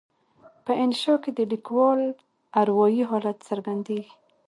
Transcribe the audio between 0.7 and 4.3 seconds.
انشأ کې د لیکوال اروایي حالت څرګندیږي.